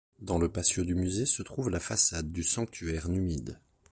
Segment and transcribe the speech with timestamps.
[0.17, 3.59] Dans le patio du musée se trouve la façade du sanctuaire numide.